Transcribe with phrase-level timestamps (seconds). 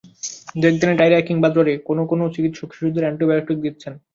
[0.55, 3.93] দুই একদিনের ডায়রিয়া কিংবা জ্বরে কোনো কোনো চিকিৎসক শিশুদের অ্যান্টিবায়োটিক দিচ্ছেন।